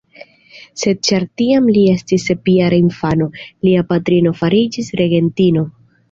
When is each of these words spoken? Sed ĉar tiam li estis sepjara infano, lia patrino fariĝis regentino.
Sed 0.83 1.01
ĉar 1.07 1.25
tiam 1.41 1.65
li 1.75 1.83
estis 1.91 2.25
sepjara 2.29 2.79
infano, 2.83 3.27
lia 3.67 3.83
patrino 3.91 4.33
fariĝis 4.39 4.89
regentino. 5.03 5.65